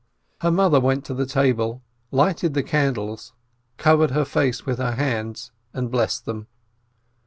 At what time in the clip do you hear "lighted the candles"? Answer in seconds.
2.09-3.33